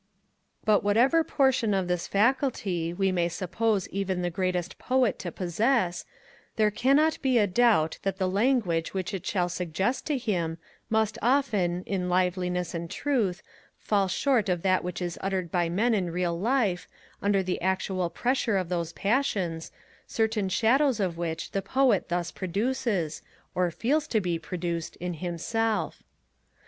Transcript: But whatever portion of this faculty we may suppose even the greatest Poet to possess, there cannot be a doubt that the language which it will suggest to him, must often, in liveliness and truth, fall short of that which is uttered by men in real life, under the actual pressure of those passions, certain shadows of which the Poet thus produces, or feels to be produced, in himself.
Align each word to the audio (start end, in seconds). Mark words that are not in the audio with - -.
But 0.65 0.83
whatever 0.83 1.23
portion 1.23 1.75
of 1.75 1.87
this 1.87 2.07
faculty 2.07 2.91
we 2.91 3.11
may 3.11 3.29
suppose 3.29 3.87
even 3.89 4.23
the 4.23 4.31
greatest 4.31 4.79
Poet 4.79 5.19
to 5.19 5.31
possess, 5.31 6.05
there 6.55 6.71
cannot 6.71 7.21
be 7.21 7.37
a 7.37 7.45
doubt 7.45 7.99
that 8.01 8.17
the 8.17 8.27
language 8.27 8.95
which 8.95 9.13
it 9.13 9.31
will 9.35 9.47
suggest 9.47 10.07
to 10.07 10.17
him, 10.17 10.57
must 10.89 11.19
often, 11.21 11.83
in 11.83 12.09
liveliness 12.09 12.73
and 12.73 12.89
truth, 12.89 13.43
fall 13.77 14.07
short 14.07 14.49
of 14.49 14.63
that 14.63 14.83
which 14.83 15.03
is 15.03 15.19
uttered 15.21 15.51
by 15.51 15.69
men 15.69 15.93
in 15.93 16.09
real 16.09 16.33
life, 16.35 16.87
under 17.21 17.43
the 17.43 17.61
actual 17.61 18.09
pressure 18.09 18.57
of 18.57 18.69
those 18.69 18.93
passions, 18.93 19.71
certain 20.07 20.49
shadows 20.49 20.99
of 20.99 21.15
which 21.15 21.51
the 21.51 21.61
Poet 21.61 22.09
thus 22.09 22.31
produces, 22.31 23.21
or 23.53 23.69
feels 23.69 24.07
to 24.07 24.19
be 24.19 24.39
produced, 24.39 24.95
in 24.95 25.13
himself. 25.13 26.01